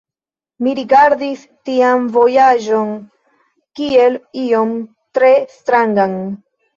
[0.67, 2.89] Mi rigardis tian vojaĝon
[3.81, 4.73] kiel ion
[5.19, 6.17] tre strangan.